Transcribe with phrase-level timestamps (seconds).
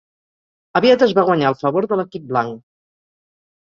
[0.79, 2.61] Aviat es va guanyar el favor de l'equip blanc.